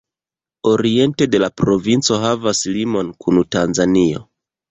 Oriente 0.69 1.27
la 1.43 1.49
provinco 1.63 2.17
havas 2.23 2.63
limon 2.79 3.13
kun 3.25 3.43
Tanzanio. 3.57 4.25